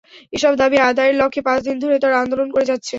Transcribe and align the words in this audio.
এসব 0.33 0.53
দাবি 0.61 0.77
আদায়ের 0.89 1.15
লক্ষ্যে 1.21 1.41
পাঁচ 1.47 1.59
দিন 1.67 1.77
ধরে 1.83 1.95
তাঁরা 2.03 2.17
আন্দোলন 2.23 2.47
করে 2.53 2.65
যাচ্ছেন। 2.65 2.89